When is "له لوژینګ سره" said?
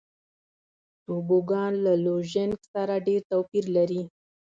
1.85-2.95